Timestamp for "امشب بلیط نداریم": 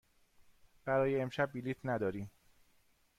1.21-2.31